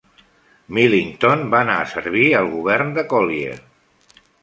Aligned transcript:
Millington 0.77 1.45
va 1.53 1.61
anar 1.67 1.77
a 1.83 1.85
servir 1.93 2.25
al 2.41 2.53
Govern 2.57 2.93
de 2.99 3.09
Collier. 3.15 3.57